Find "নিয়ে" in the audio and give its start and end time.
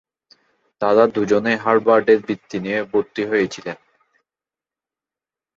2.59-2.79